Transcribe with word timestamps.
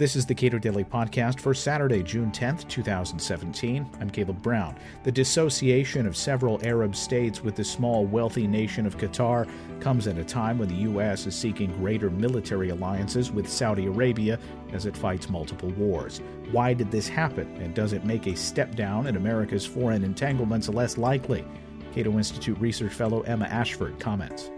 This 0.00 0.16
is 0.16 0.24
the 0.24 0.34
Cato 0.34 0.56
Daily 0.58 0.82
Podcast 0.82 1.40
for 1.40 1.52
Saturday, 1.52 2.02
June 2.02 2.30
10th, 2.30 2.66
2017. 2.68 3.86
I'm 4.00 4.08
Caleb 4.08 4.40
Brown. 4.40 4.74
The 5.02 5.12
dissociation 5.12 6.06
of 6.06 6.16
several 6.16 6.58
Arab 6.64 6.96
states 6.96 7.42
with 7.42 7.54
the 7.54 7.64
small, 7.64 8.06
wealthy 8.06 8.46
nation 8.46 8.86
of 8.86 8.96
Qatar 8.96 9.46
comes 9.78 10.06
at 10.06 10.16
a 10.16 10.24
time 10.24 10.58
when 10.58 10.68
the 10.68 10.82
U.S. 10.86 11.26
is 11.26 11.34
seeking 11.34 11.70
greater 11.72 12.08
military 12.08 12.70
alliances 12.70 13.30
with 13.30 13.46
Saudi 13.46 13.84
Arabia 13.88 14.38
as 14.72 14.86
it 14.86 14.96
fights 14.96 15.28
multiple 15.28 15.68
wars. 15.72 16.22
Why 16.50 16.72
did 16.72 16.90
this 16.90 17.06
happen, 17.06 17.54
and 17.56 17.74
does 17.74 17.92
it 17.92 18.02
make 18.02 18.26
a 18.26 18.34
step 18.34 18.74
down 18.74 19.06
in 19.06 19.16
America's 19.16 19.66
foreign 19.66 20.02
entanglements 20.02 20.70
less 20.70 20.96
likely? 20.96 21.44
Cato 21.92 22.16
Institute 22.16 22.58
research 22.58 22.94
fellow 22.94 23.20
Emma 23.24 23.44
Ashford 23.48 24.00
comments. 24.00 24.50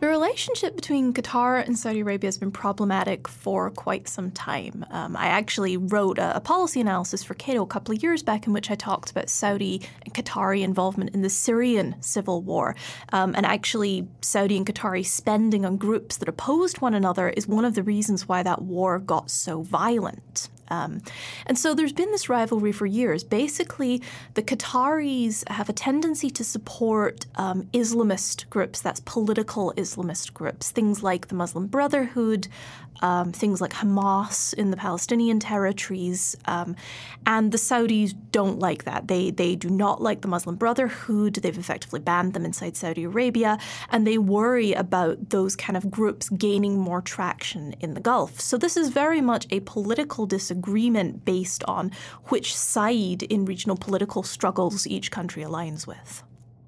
The 0.00 0.08
relationship 0.08 0.76
between 0.76 1.12
Qatar 1.12 1.62
and 1.62 1.78
Saudi 1.78 2.00
Arabia 2.00 2.28
has 2.28 2.38
been 2.38 2.50
problematic 2.50 3.28
for 3.28 3.70
quite 3.70 4.08
some 4.08 4.30
time. 4.30 4.86
Um, 4.90 5.14
I 5.14 5.26
actually 5.26 5.76
wrote 5.76 6.18
a, 6.18 6.36
a, 6.36 6.40
policy 6.40 6.80
analysis 6.80 7.22
for 7.22 7.34
Cato 7.34 7.62
a 7.62 7.66
couple 7.66 7.94
of 7.94 8.02
years 8.02 8.22
back 8.22 8.46
in 8.46 8.54
which 8.54 8.70
I 8.70 8.76
talked 8.76 9.10
about 9.10 9.28
Saudi 9.28 9.82
and 10.02 10.14
Qatari 10.14 10.62
involvement 10.62 11.10
in 11.10 11.20
the 11.20 11.28
Syrian 11.28 11.96
civil 12.00 12.40
war. 12.40 12.76
Um, 13.12 13.34
and 13.36 13.44
actually, 13.44 14.08
Saudi 14.22 14.56
and 14.56 14.64
Qatari 14.64 15.04
spending 15.04 15.66
on 15.66 15.76
groups 15.76 16.16
that 16.16 16.30
opposed 16.30 16.80
one 16.80 16.94
another 16.94 17.28
is 17.28 17.46
one 17.46 17.66
of 17.66 17.74
the 17.74 17.82
reasons 17.82 18.26
why 18.26 18.42
that 18.42 18.62
war 18.62 18.98
got 19.00 19.30
so 19.30 19.60
violent. 19.60 20.48
Um, 20.70 21.02
and 21.46 21.58
so 21.58 21.74
there's 21.74 21.92
been 21.92 22.10
this 22.12 22.28
rivalry 22.28 22.72
for 22.72 22.86
years. 22.86 23.24
Basically, 23.24 24.02
the 24.34 24.42
Qataris 24.42 25.48
have 25.48 25.68
a 25.68 25.72
tendency 25.72 26.30
to 26.30 26.44
support 26.44 27.26
um, 27.36 27.64
Islamist 27.72 28.48
groups, 28.50 28.80
that's 28.80 29.00
political 29.00 29.72
Islamist 29.76 30.32
groups, 30.32 30.70
things 30.70 31.02
like 31.02 31.28
the 31.28 31.34
Muslim 31.34 31.66
Brotherhood, 31.66 32.48
um, 33.02 33.32
things 33.32 33.60
like 33.60 33.72
Hamas 33.72 34.52
in 34.54 34.70
the 34.70 34.76
Palestinian 34.76 35.40
territories. 35.40 36.36
Um, 36.44 36.76
and 37.26 37.50
the 37.50 37.58
Saudis 37.58 38.14
don't 38.30 38.58
like 38.58 38.84
that. 38.84 39.08
They, 39.08 39.30
they 39.30 39.56
do 39.56 39.70
not 39.70 40.02
like 40.02 40.20
the 40.20 40.28
Muslim 40.28 40.56
Brotherhood. 40.56 41.34
They've 41.34 41.56
effectively 41.56 42.00
banned 42.00 42.34
them 42.34 42.44
inside 42.44 42.76
Saudi 42.76 43.04
Arabia. 43.04 43.58
And 43.90 44.06
they 44.06 44.18
worry 44.18 44.72
about 44.72 45.30
those 45.30 45.56
kind 45.56 45.76
of 45.76 45.90
groups 45.90 46.28
gaining 46.28 46.78
more 46.78 47.00
traction 47.00 47.74
in 47.80 47.94
the 47.94 48.00
Gulf. 48.00 48.38
So 48.40 48.58
this 48.58 48.76
is 48.76 48.90
very 48.90 49.22
much 49.22 49.46
a 49.50 49.60
political 49.60 50.26
disagreement 50.26 50.59
based 51.24 51.64
on 51.64 51.90
which 52.26 52.56
side 52.56 53.22
in 53.24 53.44
regional 53.44 53.76
political 53.76 54.22
struggles 54.22 54.86
each 54.86 55.10
country 55.10 55.42
aligns 55.42 55.86
with. 55.86 56.22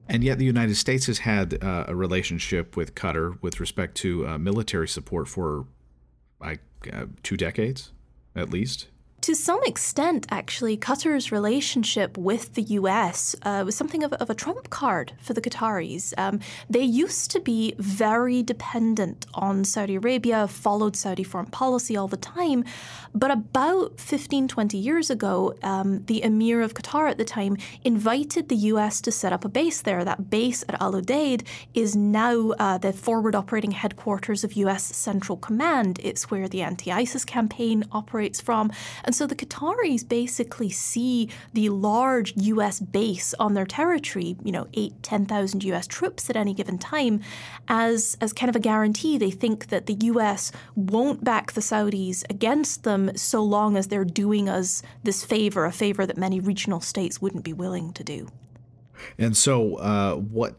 And 0.08 0.24
yet, 0.24 0.38
the 0.38 0.44
United 0.44 0.76
States 0.76 1.06
has 1.06 1.20
had 1.20 1.62
uh, 1.62 1.84
a 1.88 1.94
relationship 1.94 2.76
with 2.76 2.94
Qatar 2.94 3.38
with 3.40 3.60
respect 3.60 3.94
to 3.98 4.26
uh, 4.26 4.38
military 4.38 4.88
support 4.88 5.28
for 5.28 5.66
like 6.40 6.60
uh, 6.92 7.06
two 7.22 7.36
decades 7.36 7.92
at 8.34 8.50
least. 8.50 8.88
To 9.22 9.36
some 9.36 9.60
extent, 9.64 10.26
actually, 10.30 10.76
Qatar's 10.76 11.30
relationship 11.30 12.18
with 12.18 12.54
the 12.54 12.62
US 12.80 13.36
uh, 13.42 13.62
was 13.64 13.76
something 13.76 14.02
of, 14.02 14.12
of, 14.14 14.30
a 14.30 14.34
trump 14.34 14.68
card 14.70 15.12
for 15.20 15.32
the 15.32 15.40
Qataris. 15.40 16.12
Um, 16.18 16.40
they 16.68 16.82
used 16.82 17.30
to 17.30 17.38
be 17.38 17.72
very 17.78 18.42
dependent 18.42 19.26
on 19.32 19.64
Saudi 19.64 19.94
Arabia, 19.94 20.48
followed 20.48 20.96
Saudi 20.96 21.22
foreign 21.22 21.46
policy 21.46 21.96
all 21.96 22.08
the 22.08 22.16
time. 22.16 22.64
But 23.14 23.30
about 23.30 24.00
15, 24.00 24.48
20 24.48 24.76
years 24.76 25.08
ago, 25.08 25.54
um, 25.62 26.04
the 26.06 26.24
emir 26.24 26.60
of 26.60 26.74
Qatar 26.74 27.08
at 27.08 27.18
the 27.18 27.24
time 27.24 27.56
invited 27.84 28.48
the 28.48 28.56
US 28.72 29.00
to 29.02 29.12
set 29.12 29.32
up 29.32 29.44
a 29.44 29.48
base 29.48 29.82
there. 29.82 30.04
That 30.04 30.30
base 30.30 30.64
at 30.68 30.82
Al 30.82 30.94
Udeid 30.94 31.46
is 31.74 31.94
now 31.94 32.50
uh, 32.58 32.78
the 32.78 32.92
forward 32.92 33.36
operating 33.36 33.70
headquarters 33.70 34.42
of 34.42 34.54
US 34.54 34.82
Central 34.82 35.38
Command. 35.38 36.00
It's 36.02 36.28
where 36.28 36.48
the 36.48 36.62
anti 36.62 36.90
ISIS 36.90 37.24
campaign 37.24 37.84
operates 37.92 38.40
from. 38.40 38.72
And 39.04 39.11
and 39.12 39.16
so 39.18 39.26
the 39.26 39.36
Qataris 39.36 40.08
basically 40.08 40.70
see 40.70 41.28
the 41.52 41.68
large 41.68 42.32
US 42.34 42.80
base 42.80 43.34
on 43.38 43.52
their 43.52 43.66
territory, 43.66 44.38
you 44.42 44.50
know, 44.50 44.68
eight, 44.72 45.02
10,000 45.02 45.62
US 45.64 45.86
troops 45.86 46.30
at 46.30 46.36
any 46.36 46.54
given 46.54 46.78
time, 46.78 47.20
as, 47.68 48.16
as 48.22 48.32
kind 48.32 48.48
of 48.48 48.56
a 48.56 48.58
guarantee. 48.58 49.18
They 49.18 49.30
think 49.30 49.66
that 49.66 49.84
the 49.84 49.98
US 50.12 50.50
won't 50.74 51.22
back 51.22 51.52
the 51.52 51.60
Saudis 51.60 52.24
against 52.30 52.84
them 52.84 53.14
so 53.14 53.44
long 53.44 53.76
as 53.76 53.88
they're 53.88 54.06
doing 54.06 54.48
us 54.48 54.82
this 55.02 55.22
favor, 55.22 55.66
a 55.66 55.72
favor 55.72 56.06
that 56.06 56.16
many 56.16 56.40
regional 56.40 56.80
states 56.80 57.20
wouldn't 57.20 57.44
be 57.44 57.52
willing 57.52 57.92
to 57.92 58.02
do. 58.02 58.28
And 59.18 59.36
so, 59.36 59.74
uh, 59.74 60.14
what 60.14 60.56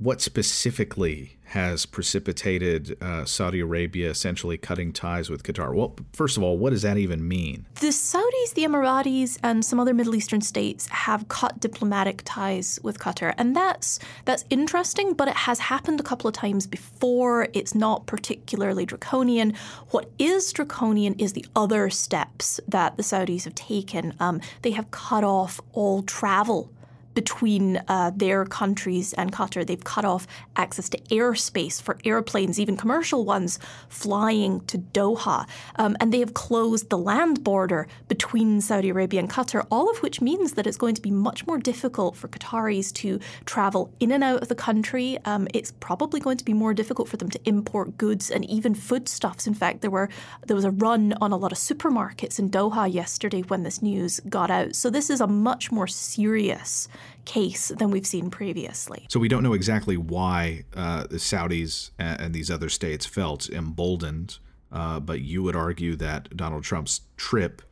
what 0.00 0.20
specifically 0.20 1.38
has 1.46 1.86
precipitated 1.86 2.96
uh, 3.02 3.24
Saudi 3.24 3.58
Arabia 3.58 4.10
essentially 4.10 4.56
cutting 4.56 4.92
ties 4.92 5.30
with 5.30 5.42
Qatar? 5.42 5.74
Well, 5.74 5.96
first 6.12 6.36
of 6.36 6.42
all, 6.42 6.58
what 6.58 6.70
does 6.70 6.82
that 6.82 6.98
even 6.98 7.26
mean? 7.26 7.66
The 7.80 7.88
Saudis, 7.88 8.54
the 8.54 8.64
Emiratis, 8.64 9.38
and 9.42 9.64
some 9.64 9.80
other 9.80 9.94
Middle 9.94 10.14
Eastern 10.14 10.40
states 10.40 10.86
have 10.88 11.28
cut 11.28 11.58
diplomatic 11.58 12.22
ties 12.24 12.78
with 12.82 12.98
Qatar, 12.98 13.34
and 13.38 13.56
that's 13.56 13.98
that's 14.24 14.44
interesting. 14.50 15.14
But 15.14 15.28
it 15.28 15.36
has 15.36 15.58
happened 15.58 16.00
a 16.00 16.04
couple 16.04 16.28
of 16.28 16.34
times 16.34 16.66
before. 16.66 17.48
It's 17.52 17.74
not 17.74 18.06
particularly 18.06 18.86
draconian. 18.86 19.54
What 19.90 20.10
is 20.18 20.52
draconian 20.52 21.14
is 21.14 21.32
the 21.32 21.46
other 21.56 21.90
steps 21.90 22.60
that 22.68 22.96
the 22.96 23.02
Saudis 23.02 23.44
have 23.44 23.54
taken. 23.54 24.14
Um, 24.20 24.40
they 24.62 24.72
have 24.72 24.90
cut 24.90 25.24
off 25.24 25.60
all 25.72 26.02
travel 26.02 26.70
between 27.18 27.82
uh, 27.88 28.12
their 28.14 28.44
countries 28.44 29.12
and 29.14 29.32
Qatar. 29.32 29.66
They've 29.66 29.82
cut 29.82 30.04
off 30.04 30.24
access 30.54 30.88
to 30.90 30.98
airspace 31.10 31.82
for 31.82 31.98
airplanes, 32.04 32.60
even 32.60 32.76
commercial 32.76 33.24
ones, 33.24 33.58
flying 33.88 34.60
to 34.66 34.78
Doha. 34.78 35.44
Um, 35.80 35.96
and 35.98 36.12
they 36.12 36.20
have 36.20 36.34
closed 36.34 36.90
the 36.90 36.96
land 36.96 37.42
border 37.42 37.88
between 38.06 38.60
Saudi 38.60 38.90
Arabia 38.90 39.18
and 39.18 39.28
Qatar, 39.28 39.66
all 39.68 39.90
of 39.90 39.98
which 39.98 40.20
means 40.20 40.52
that 40.52 40.64
it's 40.64 40.76
going 40.76 40.94
to 40.94 41.02
be 41.02 41.10
much 41.10 41.44
more 41.44 41.58
difficult 41.58 42.14
for 42.14 42.28
Qataris 42.28 42.92
to 43.02 43.18
travel 43.46 43.92
in 43.98 44.12
and 44.12 44.22
out 44.22 44.42
of 44.42 44.46
the 44.46 44.54
country. 44.54 45.18
Um, 45.24 45.48
it's 45.52 45.72
probably 45.80 46.20
going 46.20 46.36
to 46.36 46.44
be 46.44 46.54
more 46.54 46.72
difficult 46.72 47.08
for 47.08 47.16
them 47.16 47.30
to 47.30 47.40
import 47.46 47.98
goods 47.98 48.30
and 48.30 48.48
even 48.48 48.76
foodstuffs. 48.76 49.48
In 49.48 49.54
fact, 49.54 49.80
there 49.80 49.90
were 49.90 50.08
there 50.46 50.54
was 50.54 50.64
a 50.64 50.70
run 50.70 51.14
on 51.20 51.32
a 51.32 51.36
lot 51.36 51.50
of 51.50 51.58
supermarkets 51.58 52.38
in 52.38 52.48
Doha 52.48 52.84
yesterday 52.92 53.42
when 53.42 53.64
this 53.64 53.82
news 53.82 54.20
got 54.28 54.52
out. 54.52 54.76
So 54.76 54.88
this 54.88 55.10
is 55.10 55.20
a 55.20 55.26
much 55.26 55.72
more 55.72 55.88
serious 55.88 56.86
case 57.24 57.68
than 57.68 57.90
we've 57.90 58.06
seen 58.06 58.30
previously. 58.30 59.06
So 59.08 59.20
we 59.20 59.28
don't 59.28 59.42
know 59.42 59.52
exactly 59.52 59.96
why 59.96 60.64
uh, 60.74 61.04
the 61.08 61.16
Saudis 61.16 61.90
and, 61.98 62.34
these 62.34 62.50
other 62.50 62.68
states 62.68 63.06
felt 63.06 63.48
emboldened, 63.50 64.38
uh, 64.72 65.00
but 65.00 65.20
you 65.20 65.42
would 65.42 65.56
argue 65.56 65.96
that 65.96 66.36
Donald 66.36 66.64
Trump's 66.64 67.02
trip 67.16 67.62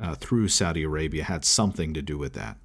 uh, 0.00 0.14
through 0.14 0.48
Saudi 0.48 0.82
Arabia 0.82 1.24
had 1.24 1.44
something 1.44 1.92
to 1.94 2.02
do 2.02 2.16
with 2.16 2.34
that. 2.34 2.56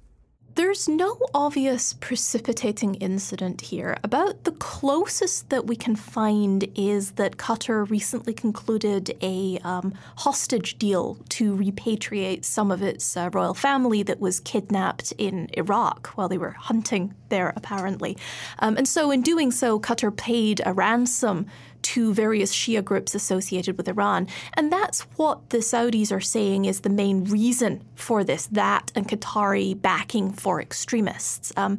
There's 0.56 0.88
no 0.88 1.18
obvious 1.34 1.94
precipitating 1.94 2.94
incident 2.96 3.60
here. 3.60 3.96
About 4.04 4.44
the 4.44 4.52
closest 4.52 5.50
that 5.50 5.66
we 5.66 5.74
can 5.74 5.96
find 5.96 6.68
is 6.76 7.12
that 7.12 7.38
Qatar 7.38 7.90
recently 7.90 8.32
concluded 8.32 9.16
a 9.20 9.58
um, 9.64 9.94
hostage 10.14 10.78
deal 10.78 11.18
to 11.30 11.56
repatriate 11.56 12.44
some 12.44 12.70
of 12.70 12.82
its 12.82 13.16
uh, 13.16 13.30
royal 13.32 13.54
family 13.54 14.04
that 14.04 14.20
was 14.20 14.38
kidnapped 14.38 15.12
in 15.18 15.48
Iraq 15.54 16.06
while 16.10 16.28
they 16.28 16.38
were 16.38 16.52
hunting 16.52 17.14
there, 17.30 17.52
apparently. 17.56 18.16
Um, 18.60 18.76
and 18.76 18.86
so, 18.86 19.10
in 19.10 19.22
doing 19.22 19.50
so, 19.50 19.80
Qatar 19.80 20.16
paid 20.16 20.60
a 20.64 20.72
ransom 20.72 21.46
to 21.94 22.12
various 22.12 22.52
Shia 22.52 22.84
groups 22.84 23.14
associated 23.14 23.76
with 23.76 23.86
Iran. 23.86 24.26
And 24.54 24.72
that's 24.72 25.02
what 25.14 25.50
the 25.50 25.58
Saudis 25.58 26.10
are 26.10 26.20
saying 26.20 26.64
is 26.64 26.80
the 26.80 26.90
main 26.90 27.22
reason 27.22 27.82
for 27.94 28.24
this 28.24 28.46
that 28.46 28.90
and 28.96 29.06
Qatari 29.06 29.80
backing 29.80 30.32
for 30.32 30.60
extremists. 30.60 31.52
Um, 31.56 31.78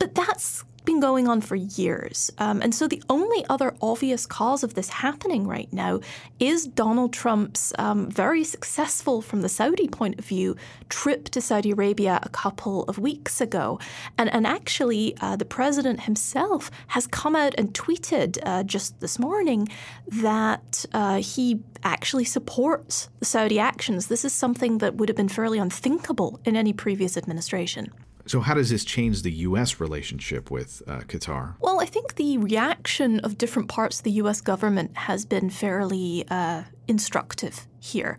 but 0.00 0.16
that's 0.16 0.64
been 0.84 1.00
going 1.00 1.28
on 1.28 1.40
for 1.40 1.56
years. 1.56 2.30
Um, 2.38 2.60
and 2.62 2.74
so 2.74 2.88
the 2.88 3.02
only 3.08 3.44
other 3.48 3.74
obvious 3.80 4.26
cause 4.26 4.64
of 4.64 4.74
this 4.74 4.88
happening 4.88 5.46
right 5.46 5.72
now 5.72 6.00
is 6.40 6.66
Donald 6.66 7.12
Trump's 7.12 7.72
um, 7.78 8.10
very 8.10 8.44
successful, 8.44 9.22
from 9.22 9.42
the 9.42 9.48
Saudi 9.48 9.88
point 9.88 10.18
of 10.18 10.24
view, 10.24 10.56
trip 10.88 11.28
to 11.30 11.40
Saudi 11.40 11.70
Arabia 11.70 12.20
a 12.22 12.28
couple 12.28 12.84
of 12.84 12.98
weeks 12.98 13.40
ago. 13.40 13.78
And, 14.18 14.32
and 14.32 14.46
actually, 14.46 15.16
uh, 15.20 15.36
the 15.36 15.44
president 15.44 16.00
himself 16.00 16.70
has 16.88 17.06
come 17.06 17.36
out 17.36 17.54
and 17.56 17.72
tweeted 17.74 18.38
uh, 18.42 18.62
just 18.64 19.00
this 19.00 19.18
morning 19.18 19.68
that 20.08 20.84
uh, 20.92 21.20
he 21.20 21.60
actually 21.84 22.24
supports 22.24 23.08
the 23.18 23.24
Saudi 23.24 23.58
actions. 23.58 24.06
This 24.06 24.24
is 24.24 24.32
something 24.32 24.78
that 24.78 24.94
would 24.96 25.08
have 25.08 25.16
been 25.16 25.28
fairly 25.28 25.58
unthinkable 25.58 26.40
in 26.44 26.56
any 26.56 26.72
previous 26.72 27.16
administration. 27.16 27.92
So, 28.26 28.40
how 28.40 28.54
does 28.54 28.70
this 28.70 28.84
change 28.84 29.22
the 29.22 29.32
U.S. 29.32 29.80
relationship 29.80 30.50
with 30.50 30.82
uh, 30.86 31.00
Qatar? 31.00 31.54
Well, 31.60 31.80
I 31.80 31.86
think 31.86 32.14
the 32.14 32.38
reaction 32.38 33.20
of 33.20 33.38
different 33.38 33.68
parts 33.68 33.98
of 33.98 34.04
the 34.04 34.12
U.S. 34.12 34.40
government 34.40 34.96
has 34.96 35.24
been 35.24 35.50
fairly 35.50 36.24
uh, 36.30 36.62
instructive 36.88 37.66
here. 37.80 38.16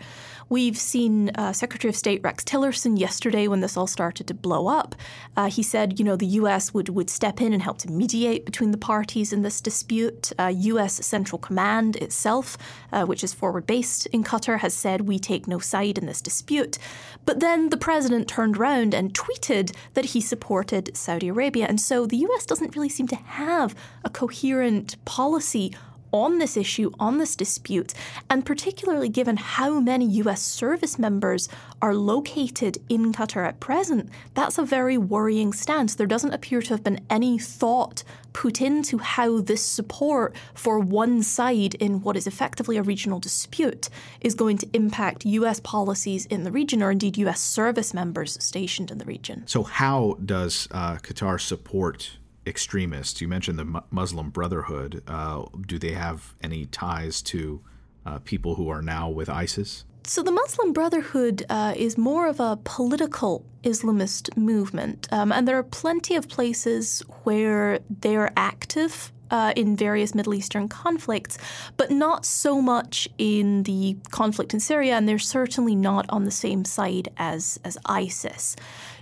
We've 0.49 0.77
seen 0.77 1.29
uh, 1.35 1.53
Secretary 1.53 1.89
of 1.89 1.95
State 1.95 2.21
Rex 2.23 2.43
Tillerson 2.43 2.99
yesterday 2.99 3.47
when 3.47 3.61
this 3.61 3.77
all 3.77 3.87
started 3.87 4.27
to 4.27 4.33
blow 4.33 4.67
up. 4.67 4.93
Uh, 5.35 5.49
he 5.49 5.63
said, 5.63 5.99
you 5.99 6.05
know, 6.05 6.15
the 6.15 6.25
U.S. 6.25 6.73
would, 6.73 6.89
would 6.89 7.09
step 7.09 7.41
in 7.41 7.53
and 7.53 7.63
help 7.63 7.77
to 7.79 7.89
mediate 7.89 8.45
between 8.45 8.71
the 8.71 8.77
parties 8.77 9.31
in 9.33 9.41
this 9.41 9.61
dispute. 9.61 10.31
Uh, 10.37 10.53
U.S. 10.55 11.05
Central 11.05 11.39
Command 11.39 11.95
itself, 11.95 12.57
uh, 12.91 13.05
which 13.05 13.23
is 13.23 13.33
forward 13.33 13.65
based 13.65 14.05
in 14.07 14.23
Qatar, 14.23 14.59
has 14.59 14.73
said 14.73 15.01
we 15.01 15.17
take 15.17 15.47
no 15.47 15.59
side 15.59 15.97
in 15.97 16.05
this 16.05 16.21
dispute. 16.21 16.77
But 17.25 17.39
then 17.39 17.69
the 17.69 17.77
president 17.77 18.27
turned 18.27 18.57
around 18.57 18.93
and 18.93 19.13
tweeted 19.13 19.75
that 19.93 20.05
he 20.05 20.21
supported 20.21 20.95
Saudi 20.95 21.29
Arabia. 21.29 21.65
And 21.67 21.79
so 21.79 22.05
the 22.05 22.17
U.S. 22.17 22.45
doesn't 22.45 22.75
really 22.75 22.89
seem 22.89 23.07
to 23.07 23.15
have 23.15 23.73
a 24.03 24.09
coherent 24.09 25.03
policy 25.05 25.73
on 26.13 26.37
this 26.37 26.55
issue, 26.55 26.91
on 26.99 27.17
this 27.17 27.35
dispute, 27.35 27.93
and 28.29 28.45
particularly 28.45 29.09
given 29.09 29.35
how 29.35 29.79
many 29.79 30.05
US 30.05 30.41
service 30.41 30.97
members 30.97 31.49
are 31.81 31.95
located 31.95 32.77
in 32.87 33.11
Qatar 33.11 33.45
at 33.47 33.59
present, 33.59 34.09
that's 34.35 34.57
a 34.57 34.63
very 34.63 34.97
worrying 34.97 35.51
stance. 35.51 35.95
There 35.95 36.07
doesn't 36.07 36.33
appear 36.33 36.61
to 36.61 36.69
have 36.69 36.83
been 36.83 37.05
any 37.09 37.39
thought 37.39 38.03
put 38.33 38.61
into 38.61 38.97
how 38.97 39.41
this 39.41 39.63
support 39.63 40.35
for 40.53 40.79
one 40.79 41.23
side 41.23 41.75
in 41.75 42.01
what 42.01 42.17
is 42.17 42.27
effectively 42.27 42.77
a 42.77 42.83
regional 42.83 43.19
dispute 43.19 43.89
is 44.21 44.33
going 44.33 44.57
to 44.57 44.69
impact 44.73 45.25
US 45.25 45.59
policies 45.59 46.25
in 46.25 46.43
the 46.43 46.51
region 46.51 46.81
or 46.81 46.91
indeed 46.91 47.17
US 47.17 47.39
service 47.39 47.93
members 47.93 48.43
stationed 48.43 48.91
in 48.91 48.97
the 48.97 49.05
region. 49.05 49.43
So, 49.45 49.63
how 49.63 50.17
does 50.23 50.67
uh, 50.71 50.97
Qatar 50.97 51.39
support 51.39 52.17
extremists. 52.45 53.21
You 53.21 53.27
mentioned 53.27 53.59
the 53.59 53.83
Muslim 53.91 54.29
Brotherhood. 54.29 55.03
Uh, 55.07 55.45
do 55.65 55.79
they 55.79 55.91
have 55.91 56.33
any 56.41 56.65
ties 56.67 57.21
to 57.23 57.61
uh, 58.05 58.19
people 58.19 58.55
who 58.55 58.69
are 58.69 58.81
now 58.81 59.09
with 59.09 59.29
ISIS? 59.29 59.85
So, 60.05 60.21
the 60.21 60.31
Muslim 60.31 60.73
Brotherhood 60.73 61.45
uh, 61.49 61.73
is 61.77 61.97
more 61.97 62.27
of 62.27 62.41
a 62.41 62.59
political 62.65 63.45
Islamist 63.63 64.35
movement, 64.35 65.07
um, 65.13 65.31
and 65.31 65.47
there 65.47 65.57
are 65.57 65.63
plenty 65.63 66.15
of 66.15 66.27
places 66.27 67.01
where 67.23 67.79
they're 67.89 68.31
active. 68.35 69.13
Uh, 69.33 69.51
in 69.55 69.75
various 69.75 70.13
Middle 70.13 70.35
Eastern 70.35 70.67
conflicts, 70.67 71.39
but 71.75 71.89
not 71.89 72.23
so 72.23 72.61
much 72.61 73.09
in 73.17 73.63
the 73.63 73.97
conflict 74.11 74.53
in 74.53 74.59
Syria, 74.59 74.93
and 74.93 75.09
they're 75.09 75.17
certainly 75.17 75.75
not 75.75 76.05
on 76.09 76.23
the 76.23 76.29
same 76.45 76.63
side 76.63 77.09
as, 77.17 77.59
as 77.63 77.75
ISIS. 77.83 78.55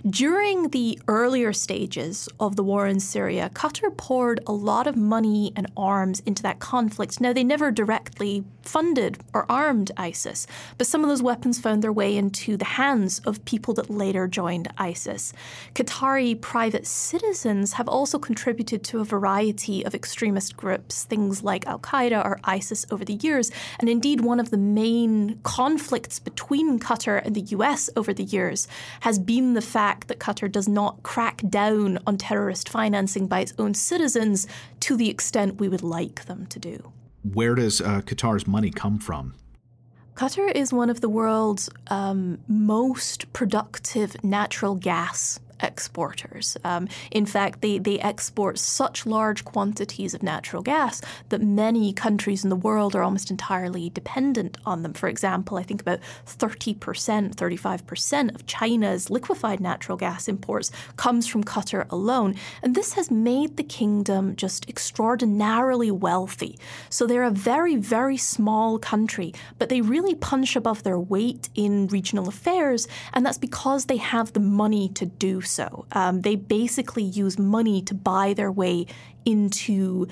During 0.08 0.70
the 0.70 0.98
earlier 1.06 1.52
stages 1.52 2.28
of 2.40 2.56
the 2.56 2.64
war 2.64 2.88
in 2.88 2.98
Syria, 2.98 3.50
Qatar 3.54 3.96
poured 3.96 4.40
a 4.46 4.52
lot 4.52 4.86
of 4.88 4.96
money 4.96 5.52
and 5.54 5.70
arms 5.76 6.20
into 6.26 6.42
that 6.42 6.58
conflict. 6.58 7.20
Now, 7.20 7.32
they 7.32 7.44
never 7.44 7.70
directly 7.70 8.42
funded 8.62 9.18
or 9.32 9.44
armed 9.50 9.92
ISIS, 9.96 10.46
but 10.78 10.88
some 10.88 11.02
of 11.02 11.08
those 11.08 11.22
weapons 11.22 11.60
found 11.60 11.82
their 11.82 11.92
way 11.92 12.16
into 12.16 12.56
the 12.56 12.64
hands 12.64 13.20
of 13.20 13.44
people 13.44 13.74
that 13.74 13.90
later 13.90 14.26
joined 14.26 14.68
ISIS. 14.78 15.32
Qatari 15.74 16.40
private 16.40 16.86
citizens 16.86 17.74
have 17.74 17.88
also 17.88 18.18
contributed 18.18 18.82
to 18.84 19.00
a 19.00 19.04
variety 19.04 19.84
of 19.84 19.94
extremist 20.22 20.56
groups, 20.56 21.02
things 21.02 21.42
like 21.42 21.66
Al 21.66 21.80
Qaeda 21.80 22.24
or 22.24 22.38
ISIS 22.44 22.86
over 22.92 23.04
the 23.04 23.14
years. 23.14 23.50
And 23.80 23.88
indeed, 23.88 24.20
one 24.20 24.38
of 24.38 24.50
the 24.50 24.56
main 24.56 25.40
conflicts 25.42 26.20
between 26.20 26.78
Qatar 26.78 27.20
and 27.26 27.34
the 27.34 27.40
US 27.56 27.90
over 27.96 28.14
the 28.14 28.22
years 28.22 28.68
has 29.00 29.18
been 29.18 29.54
the 29.54 29.60
fact 29.60 30.06
that 30.06 30.20
Qatar 30.20 30.50
does 30.50 30.68
not 30.68 31.02
crack 31.02 31.42
down 31.48 31.98
on 32.06 32.18
terrorist 32.18 32.68
financing 32.68 33.26
by 33.26 33.40
its 33.40 33.52
own 33.58 33.74
citizens 33.74 34.46
to 34.78 34.96
the 34.96 35.10
extent 35.10 35.58
we 35.58 35.68
would 35.68 35.82
like 35.82 36.26
them 36.26 36.46
to 36.46 36.60
do. 36.60 36.92
Where 37.24 37.56
does 37.56 37.80
uh, 37.80 38.02
Qatar's 38.02 38.46
money 38.46 38.70
come 38.70 39.00
from? 39.00 39.34
Qatar 40.14 40.52
is 40.54 40.72
one 40.72 40.88
of 40.88 41.00
the 41.00 41.08
world's 41.08 41.68
um, 41.88 42.38
most 42.46 43.32
productive 43.32 44.22
natural 44.22 44.76
gas 44.76 45.40
exporters. 45.62 46.56
Um, 46.64 46.88
in 47.10 47.26
fact, 47.26 47.60
they, 47.60 47.78
they 47.78 47.98
export 48.00 48.58
such 48.58 49.06
large 49.06 49.44
quantities 49.44 50.14
of 50.14 50.22
natural 50.22 50.62
gas 50.62 51.00
that 51.28 51.42
many 51.42 51.92
countries 51.92 52.44
in 52.44 52.50
the 52.50 52.56
world 52.56 52.94
are 52.94 53.02
almost 53.02 53.30
entirely 53.30 53.90
dependent 53.90 54.58
on 54.66 54.82
them. 54.82 54.92
For 54.92 55.08
example, 55.08 55.56
I 55.56 55.62
think 55.62 55.80
about 55.80 56.00
30%, 56.26 57.34
35% 57.34 58.34
of 58.34 58.46
China's 58.46 59.10
liquefied 59.10 59.60
natural 59.60 59.96
gas 59.96 60.28
imports 60.28 60.70
comes 60.96 61.26
from 61.26 61.44
Qatar 61.44 61.86
alone. 61.90 62.34
And 62.62 62.74
this 62.74 62.94
has 62.94 63.10
made 63.10 63.56
the 63.56 63.62
kingdom 63.62 64.36
just 64.36 64.68
extraordinarily 64.68 65.90
wealthy. 65.90 66.58
So 66.90 67.06
they're 67.06 67.22
a 67.22 67.30
very, 67.30 67.76
very 67.76 68.16
small 68.16 68.78
country, 68.78 69.34
but 69.58 69.68
they 69.68 69.80
really 69.80 70.14
punch 70.14 70.56
above 70.56 70.82
their 70.82 70.98
weight 70.98 71.48
in 71.54 71.86
regional 71.88 72.28
affairs. 72.28 72.88
And 73.12 73.24
that's 73.24 73.38
because 73.38 73.86
they 73.86 73.98
have 73.98 74.32
the 74.32 74.40
money 74.40 74.88
to 74.90 75.06
do 75.06 75.40
so. 75.40 75.51
Um, 75.58 76.20
they 76.22 76.36
basically 76.36 77.02
use 77.02 77.38
money 77.38 77.82
to 77.82 77.94
buy 77.94 78.34
their 78.34 78.52
way 78.52 78.86
into 79.24 80.08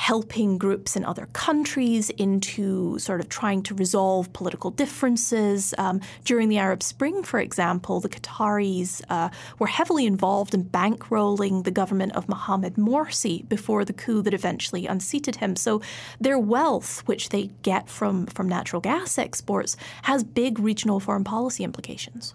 helping 0.00 0.56
groups 0.56 0.96
in 0.96 1.04
other 1.04 1.26
countries, 1.34 2.08
into 2.08 2.98
sort 2.98 3.20
of 3.20 3.28
trying 3.28 3.62
to 3.62 3.74
resolve 3.74 4.32
political 4.32 4.70
differences. 4.70 5.74
Um, 5.76 6.00
during 6.24 6.48
the 6.48 6.56
Arab 6.56 6.82
Spring, 6.82 7.22
for 7.22 7.38
example, 7.38 8.00
the 8.00 8.08
Qataris 8.08 9.02
uh, 9.10 9.28
were 9.58 9.66
heavily 9.66 10.06
involved 10.06 10.54
in 10.54 10.64
bankrolling 10.64 11.64
the 11.64 11.70
government 11.70 12.12
of 12.16 12.30
Mohamed 12.30 12.76
Morsi 12.76 13.46
before 13.46 13.84
the 13.84 13.92
coup 13.92 14.22
that 14.22 14.32
eventually 14.32 14.86
unseated 14.86 15.36
him. 15.36 15.54
So 15.54 15.82
their 16.18 16.38
wealth, 16.38 17.02
which 17.06 17.28
they 17.28 17.50
get 17.60 17.90
from, 17.90 18.24
from 18.24 18.48
natural 18.48 18.80
gas 18.80 19.18
exports, 19.18 19.76
has 20.04 20.24
big 20.24 20.58
regional 20.58 21.00
foreign 21.00 21.24
policy 21.24 21.62
implications. 21.62 22.34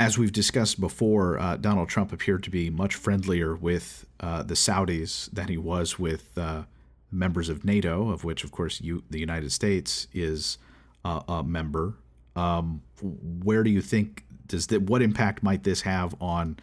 As 0.00 0.16
we've 0.16 0.32
discussed 0.32 0.80
before, 0.80 1.38
uh, 1.40 1.56
Donald 1.56 1.88
Trump 1.88 2.12
appeared 2.12 2.44
to 2.44 2.50
be 2.50 2.70
much 2.70 2.94
friendlier 2.94 3.56
with 3.56 4.06
uh, 4.20 4.44
the 4.44 4.54
Saudis 4.54 5.28
than 5.32 5.48
he 5.48 5.56
was 5.56 5.98
with 5.98 6.38
uh, 6.38 6.62
members 7.10 7.48
of 7.48 7.64
NATO, 7.64 8.10
of 8.10 8.22
which, 8.22 8.44
of 8.44 8.52
course, 8.52 8.80
you, 8.80 9.02
the 9.10 9.18
United 9.18 9.50
States 9.50 10.06
is 10.12 10.58
a 11.04 11.42
member. 11.42 11.94
Um, 12.36 12.82
where 13.02 13.62
do 13.62 13.70
you 13.70 13.80
think 13.80 14.24
does 14.46 14.66
that? 14.68 14.82
What 14.82 15.02
impact 15.02 15.42
might 15.42 15.64
this 15.64 15.80
have 15.82 16.14
on 16.20 16.58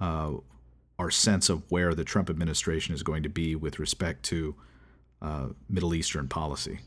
uh, 0.00 0.32
our 0.98 1.10
sense 1.10 1.48
of 1.48 1.62
where 1.70 1.94
the 1.94 2.04
Trump 2.04 2.30
administration 2.30 2.94
is 2.94 3.02
going 3.02 3.22
to 3.24 3.28
be 3.28 3.56
with 3.56 3.78
respect 3.78 4.22
to 4.24 4.54
uh, 5.20 5.48
Middle 5.68 5.94
Eastern 5.94 6.28
policy? 6.28 6.78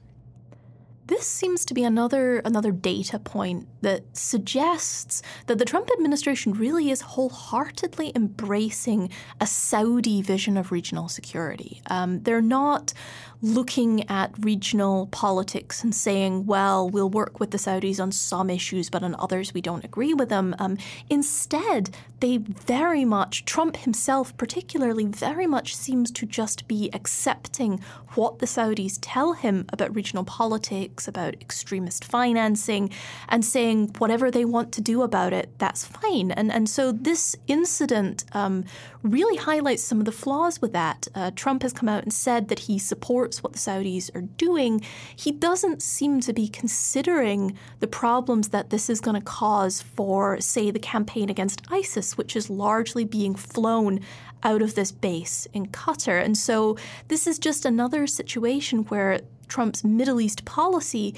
This 1.12 1.28
seems 1.28 1.66
to 1.66 1.74
be 1.74 1.84
another 1.84 2.40
another 2.46 2.72
data 2.72 3.20
point 3.20 3.68
that 3.82 4.04
suggests 4.16 5.22
that 5.48 5.58
the 5.58 5.66
Trump 5.66 5.90
administration 5.92 6.54
really 6.54 6.90
is 6.90 7.02
wholeheartedly 7.02 8.14
embracing 8.16 9.10
a 9.42 9.46
Saudi 9.46 10.22
vision 10.22 10.56
of 10.56 10.72
regional 10.72 11.10
security. 11.10 11.82
Um, 11.88 12.24
they're 12.24 12.42
not 12.42 12.94
looking 13.42 14.10
at 14.10 14.34
regional 14.40 15.08
politics 15.08 15.84
and 15.84 15.94
saying, 15.94 16.46
well, 16.46 16.90
we'll 16.90 17.10
work 17.10 17.42
with 17.42 17.52
the 17.52 17.58
Saudis 17.58 18.00
on 18.00 18.14
some 18.14 18.50
issues, 18.50 18.90
but 18.90 19.04
on 19.04 19.14
others 19.20 19.54
we 19.54 19.60
don't 19.60 19.84
agree 19.84 20.14
with 20.14 20.30
them. 20.30 20.56
Um, 20.60 20.78
instead, 21.10 21.90
they 22.22 22.38
very 22.38 23.06
much, 23.06 23.46
Trump 23.46 23.78
himself 23.78 24.36
particularly, 24.38 25.06
very 25.06 25.46
much 25.46 25.76
seems 25.76 26.12
to 26.12 26.26
just 26.26 26.68
be 26.68 26.90
accepting 26.94 27.80
what 28.16 28.40
the 28.40 28.46
Saudis 28.46 28.98
tell 29.02 29.34
him 29.34 29.66
about 29.70 29.96
regional 29.96 30.24
politics, 30.24 31.08
about 31.08 31.36
extremist 31.42 32.04
financing, 32.04 32.90
and 33.30 33.44
saying 33.44 33.96
whatever 33.98 34.32
they 34.32 34.46
want 34.46 34.72
to 34.74 34.82
do 34.82 35.02
about 35.02 35.34
it, 35.34 35.50
that's 35.58 35.86
fine. 35.86 36.32
And, 36.32 36.52
and 36.52 36.70
so 36.70 36.92
this 36.92 37.36
incident 37.48 38.26
um, 38.34 38.66
really 39.04 39.38
highlights 39.38 39.84
some 39.84 40.00
of 40.00 40.06
the 40.06 40.12
flaws 40.12 40.62
with 40.62 40.74
that. 40.74 41.08
Uh, 41.16 41.32
Trump 41.36 41.64
has 41.64 41.74
come 41.74 41.90
out 41.90 42.04
and 42.04 42.14
said 42.14 42.48
that 42.48 42.60
he 42.60 42.80
supports 42.80 43.02
supports 43.02 43.44
what 43.44 43.54
the 43.54 43.60
Saudis 43.60 44.14
are 44.16 44.22
doing, 44.22 44.80
he 45.16 45.32
doesn't 45.32 45.82
seem 45.82 46.22
to 46.22 46.34
be 46.34 46.48
considering 46.48 47.58
the 47.80 47.88
problems 47.88 48.50
that 48.50 48.70
this 48.70 48.90
is 48.90 49.02
going 49.02 49.20
to 49.20 49.26
cause 49.26 49.82
for, 49.82 50.40
say, 50.40 50.72
the 50.72 50.80
campaign 50.80 51.30
against 51.30 51.62
ISIS, 51.70 52.11
which 52.18 52.36
is 52.36 52.50
largely 52.50 53.06
being 53.06 53.36
flown 53.36 54.00
out 54.44 54.62
of 54.62 54.76
this 54.76 54.92
base 54.92 55.48
in 55.54 55.68
Qatar. 55.68 56.24
And 56.24 56.38
so 56.38 56.78
this 57.08 57.28
is 57.28 57.40
just 57.40 57.66
another 57.66 58.08
situation 58.08 58.80
where 58.86 59.22
Trump's 59.48 59.84
Middle 59.84 60.22
East 60.22 60.46
policy 60.46 61.16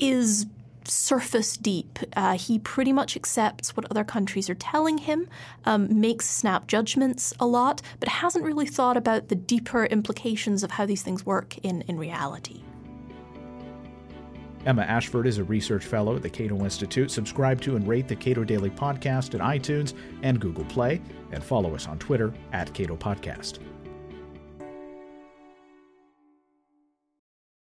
is 0.00 0.46
surface 0.88 1.56
deep. 1.56 1.98
Uh, 2.14 2.36
he 2.38 2.58
pretty 2.58 2.92
much 2.92 3.16
accepts 3.16 3.76
what 3.76 3.90
other 3.90 4.04
countries 4.04 4.48
are 4.48 4.54
telling 4.54 4.98
him, 4.98 5.28
um, 5.64 6.00
makes 6.00 6.28
snap 6.28 6.66
judgments 6.66 7.32
a 7.40 7.46
lot, 7.46 7.82
but 8.00 8.08
hasn't 8.08 8.44
really 8.44 8.66
thought 8.66 8.96
about 8.96 9.28
the 9.28 9.34
deeper 9.34 9.86
implications 9.86 10.62
of 10.62 10.72
how 10.72 10.86
these 10.86 11.02
things 11.02 11.26
work 11.26 11.58
in, 11.58 11.82
in 11.82 11.98
reality. 11.98 12.62
Emma 14.66 14.82
Ashford 14.82 15.28
is 15.28 15.38
a 15.38 15.44
research 15.44 15.84
fellow 15.84 16.16
at 16.16 16.22
the 16.22 16.28
Cato 16.28 16.64
Institute. 16.64 17.10
Subscribe 17.10 17.60
to 17.60 17.76
and 17.76 17.86
rate 17.86 18.08
the 18.08 18.16
Cato 18.16 18.42
Daily 18.42 18.70
Podcast 18.70 19.34
at 19.34 19.40
iTunes 19.40 19.94
and 20.22 20.40
Google 20.40 20.64
Play, 20.64 21.00
and 21.30 21.42
follow 21.42 21.74
us 21.74 21.86
on 21.86 21.98
Twitter 22.00 22.34
at 22.52 22.74
Cato 22.74 22.96
Podcast. 22.96 23.60